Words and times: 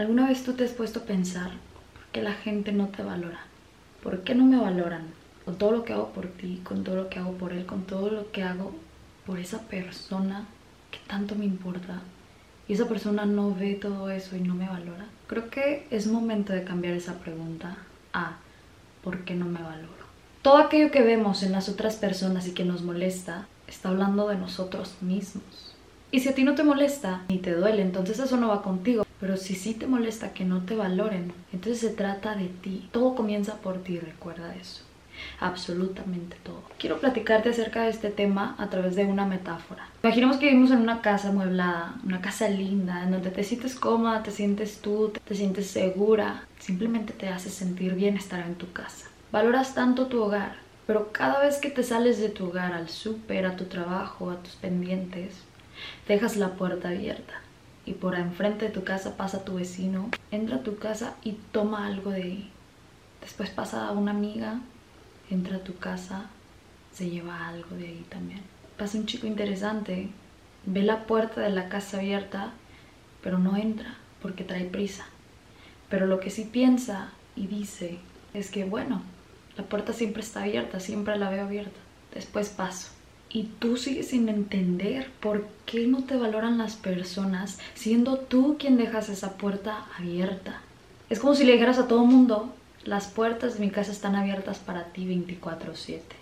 ¿Alguna 0.00 0.28
vez 0.28 0.42
tú 0.44 0.54
te 0.54 0.64
has 0.64 0.70
puesto 0.70 1.00
a 1.00 1.02
pensar 1.02 1.50
por 1.92 2.04
qué 2.10 2.22
la 2.22 2.32
gente 2.32 2.72
no 2.72 2.88
te 2.88 3.02
valora? 3.02 3.40
¿Por 4.02 4.22
qué 4.22 4.34
no 4.34 4.46
me 4.46 4.56
valoran? 4.56 5.08
Con 5.44 5.58
todo 5.58 5.72
lo 5.72 5.84
que 5.84 5.92
hago 5.92 6.08
por 6.14 6.26
ti, 6.26 6.62
con 6.64 6.84
todo 6.84 6.96
lo 6.96 7.10
que 7.10 7.18
hago 7.18 7.32
por 7.32 7.52
él, 7.52 7.66
con 7.66 7.82
todo 7.82 8.08
lo 8.08 8.32
que 8.32 8.42
hago 8.42 8.72
por 9.26 9.38
esa 9.38 9.60
persona 9.68 10.46
que 10.90 11.00
tanto 11.06 11.34
me 11.34 11.44
importa. 11.44 12.00
Y 12.66 12.72
esa 12.72 12.88
persona 12.88 13.26
no 13.26 13.54
ve 13.54 13.74
todo 13.74 14.08
eso 14.08 14.36
y 14.36 14.40
no 14.40 14.54
me 14.54 14.66
valora. 14.66 15.04
Creo 15.26 15.50
que 15.50 15.86
es 15.90 16.06
momento 16.06 16.54
de 16.54 16.64
cambiar 16.64 16.94
esa 16.94 17.18
pregunta 17.18 17.76
a 18.14 18.38
¿por 19.04 19.26
qué 19.26 19.34
no 19.34 19.44
me 19.44 19.62
valoro? 19.62 20.06
Todo 20.40 20.56
aquello 20.56 20.90
que 20.90 21.02
vemos 21.02 21.42
en 21.42 21.52
las 21.52 21.68
otras 21.68 21.96
personas 21.96 22.48
y 22.48 22.54
que 22.54 22.64
nos 22.64 22.80
molesta 22.80 23.48
está 23.66 23.90
hablando 23.90 24.28
de 24.28 24.36
nosotros 24.36 24.94
mismos. 25.02 25.76
Y 26.10 26.20
si 26.20 26.30
a 26.30 26.34
ti 26.34 26.44
no 26.44 26.54
te 26.54 26.64
molesta 26.64 27.20
ni 27.28 27.36
te 27.36 27.52
duele, 27.52 27.82
entonces 27.82 28.18
eso 28.18 28.38
no 28.38 28.48
va 28.48 28.62
contigo. 28.62 29.04
Pero 29.20 29.36
si 29.36 29.54
sí 29.54 29.74
te 29.74 29.86
molesta 29.86 30.32
que 30.32 30.46
no 30.46 30.62
te 30.62 30.74
valoren, 30.74 31.32
entonces 31.52 31.80
se 31.80 31.90
trata 31.90 32.34
de 32.34 32.48
ti. 32.48 32.88
Todo 32.90 33.14
comienza 33.14 33.56
por 33.56 33.82
ti, 33.82 33.98
recuerda 33.98 34.54
eso. 34.56 34.82
Absolutamente 35.38 36.38
todo. 36.42 36.62
Quiero 36.78 36.98
platicarte 36.98 37.50
acerca 37.50 37.82
de 37.82 37.90
este 37.90 38.08
tema 38.08 38.54
a 38.58 38.70
través 38.70 38.96
de 38.96 39.04
una 39.04 39.26
metáfora. 39.26 39.86
Imaginemos 40.02 40.38
que 40.38 40.46
vivimos 40.46 40.70
en 40.70 40.78
una 40.78 41.02
casa 41.02 41.28
amueblada, 41.28 41.96
una 42.02 42.22
casa 42.22 42.48
linda, 42.48 43.02
en 43.04 43.10
donde 43.10 43.30
te 43.30 43.44
sientes 43.44 43.74
cómoda, 43.74 44.22
te 44.22 44.30
sientes 44.30 44.80
tú, 44.80 45.12
te 45.24 45.34
sientes 45.34 45.66
segura. 45.66 46.44
Simplemente 46.58 47.12
te 47.12 47.28
hace 47.28 47.50
sentir 47.50 47.94
bien 47.94 48.16
estar 48.16 48.40
en 48.40 48.54
tu 48.54 48.72
casa. 48.72 49.08
Valoras 49.30 49.74
tanto 49.74 50.06
tu 50.06 50.22
hogar, 50.22 50.56
pero 50.86 51.12
cada 51.12 51.40
vez 51.40 51.58
que 51.58 51.70
te 51.70 51.82
sales 51.82 52.18
de 52.18 52.30
tu 52.30 52.46
hogar 52.46 52.72
al 52.72 52.88
súper, 52.88 53.44
a 53.44 53.56
tu 53.56 53.64
trabajo, 53.64 54.30
a 54.30 54.42
tus 54.42 54.54
pendientes, 54.54 55.34
dejas 56.08 56.36
la 56.36 56.54
puerta 56.54 56.88
abierta 56.88 57.34
y 57.86 57.94
por 57.94 58.14
enfrente 58.14 58.66
de 58.66 58.70
tu 58.70 58.84
casa 58.84 59.16
pasa 59.16 59.44
tu 59.44 59.54
vecino, 59.54 60.10
entra 60.30 60.56
a 60.56 60.62
tu 60.62 60.78
casa 60.78 61.14
y 61.22 61.32
toma 61.52 61.86
algo 61.86 62.10
de 62.10 62.22
ahí. 62.22 62.50
Después 63.20 63.50
pasa 63.50 63.90
una 63.92 64.12
amiga, 64.12 64.60
entra 65.30 65.56
a 65.56 65.64
tu 65.64 65.76
casa, 65.76 66.26
se 66.92 67.08
lleva 67.08 67.48
algo 67.48 67.76
de 67.76 67.88
ahí 67.88 68.06
también. 68.08 68.42
Pasa 68.76 68.98
un 68.98 69.06
chico 69.06 69.26
interesante, 69.26 70.08
ve 70.66 70.82
la 70.82 71.06
puerta 71.06 71.40
de 71.40 71.50
la 71.50 71.68
casa 71.68 71.98
abierta, 71.98 72.52
pero 73.22 73.38
no 73.38 73.56
entra 73.56 73.96
porque 74.22 74.44
trae 74.44 74.64
prisa. 74.64 75.04
Pero 75.88 76.06
lo 76.06 76.20
que 76.20 76.30
sí 76.30 76.44
piensa 76.44 77.10
y 77.36 77.46
dice 77.46 77.98
es 78.32 78.50
que, 78.50 78.64
bueno, 78.64 79.02
la 79.56 79.64
puerta 79.64 79.92
siempre 79.92 80.22
está 80.22 80.42
abierta, 80.42 80.80
siempre 80.80 81.18
la 81.18 81.30
veo 81.30 81.44
abierta. 81.44 81.80
Después 82.14 82.48
paso. 82.48 82.88
Y 83.32 83.44
tú 83.60 83.76
sigues 83.76 84.08
sin 84.08 84.28
entender 84.28 85.08
por 85.20 85.46
qué 85.64 85.86
no 85.86 86.02
te 86.02 86.16
valoran 86.16 86.58
las 86.58 86.74
personas 86.74 87.60
siendo 87.74 88.18
tú 88.18 88.56
quien 88.58 88.76
dejas 88.76 89.08
esa 89.08 89.34
puerta 89.34 89.86
abierta. 89.96 90.60
Es 91.08 91.20
como 91.20 91.36
si 91.36 91.44
le 91.44 91.52
dijeras 91.52 91.78
a 91.78 91.86
todo 91.86 92.04
mundo, 92.04 92.52
las 92.84 93.06
puertas 93.06 93.54
de 93.54 93.60
mi 93.60 93.70
casa 93.70 93.92
están 93.92 94.16
abiertas 94.16 94.58
para 94.58 94.86
ti 94.86 95.06
24/7. 95.06 96.16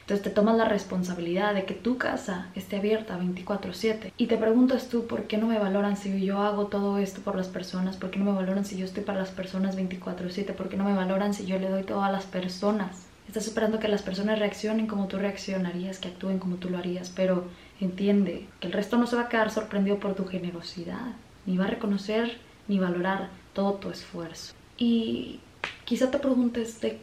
Entonces 0.00 0.22
te 0.22 0.30
tomas 0.30 0.56
la 0.56 0.66
responsabilidad 0.66 1.54
de 1.54 1.64
que 1.64 1.74
tu 1.74 1.96
casa 1.96 2.48
esté 2.54 2.76
abierta 2.76 3.16
24/7. 3.16 4.12
Y 4.18 4.26
te 4.26 4.36
preguntas 4.36 4.88
tú, 4.88 5.06
¿por 5.06 5.24
qué 5.24 5.38
no 5.38 5.46
me 5.46 5.58
valoran 5.58 5.96
si 5.96 6.24
yo 6.24 6.40
hago 6.40 6.66
todo 6.66 6.98
esto 6.98 7.22
por 7.22 7.34
las 7.34 7.48
personas? 7.48 7.96
¿Por 7.96 8.10
qué 8.10 8.18
no 8.18 8.26
me 8.26 8.36
valoran 8.36 8.64
si 8.64 8.76
yo 8.76 8.84
estoy 8.84 9.04
para 9.04 9.20
las 9.20 9.30
personas 9.30 9.74
24/7? 9.74 10.52
¿Por 10.52 10.68
qué 10.68 10.76
no 10.76 10.84
me 10.84 10.94
valoran 10.94 11.34
si 11.34 11.46
yo 11.46 11.58
le 11.58 11.70
doy 11.70 11.82
todo 11.82 12.04
a 12.04 12.12
las 12.12 12.24
personas? 12.24 13.06
Estás 13.28 13.46
esperando 13.46 13.78
que 13.78 13.88
las 13.88 14.02
personas 14.02 14.38
reaccionen 14.38 14.86
como 14.86 15.08
tú 15.08 15.18
reaccionarías, 15.18 15.98
que 15.98 16.08
actúen 16.08 16.38
como 16.38 16.56
tú 16.56 16.70
lo 16.70 16.78
harías, 16.78 17.12
pero 17.14 17.44
entiende 17.80 18.46
que 18.60 18.68
el 18.68 18.72
resto 18.72 18.96
no 18.96 19.06
se 19.06 19.16
va 19.16 19.22
a 19.22 19.28
quedar 19.28 19.50
sorprendido 19.50 19.98
por 19.98 20.14
tu 20.14 20.26
generosidad, 20.26 21.14
ni 21.44 21.56
va 21.56 21.64
a 21.64 21.68
reconocer 21.68 22.38
ni 22.68 22.78
valorar 22.78 23.28
todo 23.52 23.74
tu 23.74 23.90
esfuerzo. 23.90 24.54
Y 24.78 25.40
quizá 25.84 26.10
te 26.10 26.18
preguntes 26.18 26.80
de 26.80 26.98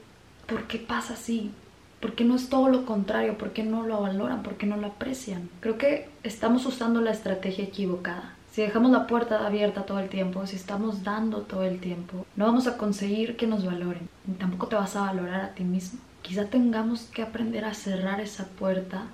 por 0.47 0.67
qué 0.67 0.77
pasa 0.77 1.13
así, 1.13 1.51
por 1.99 2.13
qué 2.13 2.23
no 2.25 2.35
es 2.35 2.49
todo 2.49 2.69
lo 2.69 2.85
contrario, 2.85 3.37
por 3.37 3.51
qué 3.51 3.63
no 3.63 3.87
lo 3.87 4.01
valoran, 4.01 4.43
por 4.43 4.57
qué 4.57 4.65
no 4.65 4.77
lo 4.77 4.87
aprecian. 4.87 5.49
Creo 5.59 5.77
que 5.77 6.09
estamos 6.23 6.65
usando 6.65 7.01
la 7.01 7.11
estrategia 7.11 7.63
equivocada. 7.63 8.35
Si 8.53 8.61
dejamos 8.61 8.91
la 8.91 9.07
puerta 9.07 9.47
abierta 9.47 9.87
todo 9.87 9.97
el 9.97 10.09
tiempo, 10.09 10.45
si 10.45 10.57
estamos 10.57 11.03
dando 11.03 11.41
todo 11.41 11.63
el 11.63 11.79
tiempo, 11.79 12.23
no 12.35 12.45
vamos 12.45 12.67
a 12.67 12.77
conseguir 12.77 13.35
que 13.35 13.47
nos 13.47 13.65
valoren. 13.65 14.07
Ni 14.27 14.35
tampoco 14.35 14.67
te 14.67 14.75
vas 14.75 14.95
a 14.95 15.01
valorar 15.01 15.41
a 15.41 15.55
ti 15.55 15.63
mismo. 15.63 15.99
Quizá 16.21 16.45
tengamos 16.45 17.05
que 17.05 17.23
aprender 17.23 17.65
a 17.65 17.73
cerrar 17.73 18.21
esa 18.21 18.45
puerta 18.45 19.05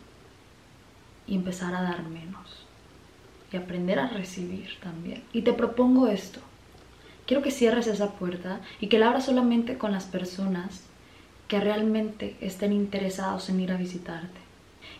y 1.25 1.35
empezar 1.35 1.73
a 1.73 1.83
dar 1.83 2.03
menos. 2.03 2.66
Y 3.53 3.55
aprender 3.55 4.00
a 4.00 4.09
recibir 4.09 4.77
también. 4.83 5.23
Y 5.31 5.44
te 5.44 5.53
propongo 5.53 6.07
esto. 6.07 6.41
Quiero 7.25 7.41
que 7.41 7.51
cierres 7.51 7.88
esa 7.88 8.11
puerta 8.16 8.59
y 8.81 8.88
que 8.88 9.00
la 9.00 9.07
abras 9.07 9.27
solamente 9.27 9.77
con 9.77 9.94
las 9.94 10.03
personas 10.03 10.81
que 11.47 11.61
realmente 11.61 12.35
estén 12.41 12.73
interesados 12.73 13.50
en 13.50 13.61
ir 13.61 13.71
a 13.71 13.77
visitarte. 13.77 14.41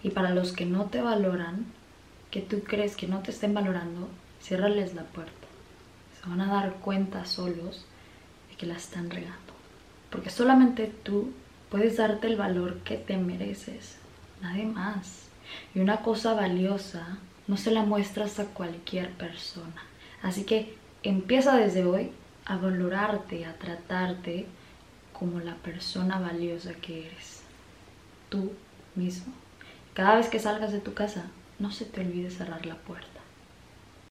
Y 0.02 0.12
para 0.12 0.30
los 0.30 0.54
que 0.54 0.66
no 0.66 0.86
te 0.86 1.02
valoran, 1.02 1.66
que 2.32 2.40
tú 2.40 2.62
crees 2.64 2.96
que 2.96 3.08
no 3.08 3.20
te 3.20 3.32
estén 3.32 3.54
valorando, 3.54 4.08
ciérrales 4.50 4.94
la 4.94 5.04
puerta. 5.04 5.48
Se 6.22 6.30
van 6.30 6.42
a 6.42 6.48
dar 6.48 6.74
cuenta 6.76 7.26
solos 7.26 7.86
de 8.50 8.58
que 8.58 8.66
la 8.66 8.76
están 8.76 9.10
regando. 9.10 9.54
Porque 10.10 10.30
solamente 10.30 10.92
tú 11.04 11.32
Puedes 11.70 11.98
darte 11.98 12.26
el 12.26 12.36
valor 12.36 12.80
que 12.80 12.98
te 12.98 13.16
mereces, 13.18 13.98
nadie 14.42 14.66
más. 14.66 15.28
Y 15.76 15.80
una 15.80 15.98
cosa 15.98 16.34
valiosa 16.34 17.20
no 17.48 17.58
se 17.58 17.70
la 17.70 17.84
muestras 17.84 18.40
a 18.40 18.46
cualquier 18.46 19.12
persona. 19.12 19.84
Así 20.24 20.46
que 20.46 20.76
empieza 21.04 21.56
desde 21.56 21.86
hoy 21.86 22.12
a 22.46 22.58
valorarte, 22.58 23.46
a 23.46 23.54
tratarte 23.54 24.48
como 25.14 25.40
la 25.42 25.56
persona 25.56 26.20
valiosa 26.20 26.74
que 26.74 27.06
eres. 27.06 27.44
Tú 28.30 28.52
mismo. 28.96 29.32
Cada 29.94 30.16
vez 30.16 30.28
que 30.28 30.40
salgas 30.40 30.72
de 30.72 30.80
tu 30.80 30.96
casa, 30.96 31.26
no 31.60 31.72
se 31.72 31.86
te 31.86 32.02
olvide 32.02 32.32
cerrar 32.32 32.66
la 32.66 32.76
puerta. 32.76 33.19